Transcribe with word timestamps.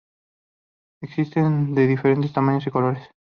Existen 1.03 1.75
de 1.75 1.85
diferentes 1.85 2.33
tamaños 2.33 2.65
y 2.65 2.71
colores. 2.71 3.07